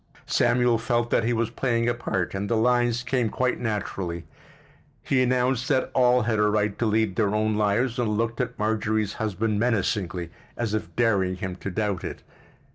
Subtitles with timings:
[0.25, 4.23] Samuel felt that he was playing a part and the lines came quite naturally:
[5.03, 8.57] he announced that all had a right to lead their own lives and looked at
[8.57, 12.23] Marjorie's husband menacingly, as if daring him to doubt it.